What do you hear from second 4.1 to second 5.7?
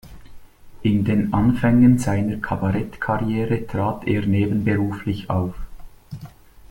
nebenberuflich auf.